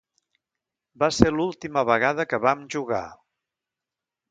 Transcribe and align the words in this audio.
Va 1.03 1.09
ser 1.17 1.29
l'última 1.35 1.85
vegada 1.91 2.27
que 2.33 2.41
vam 2.47 2.65
jugar. 2.77 3.05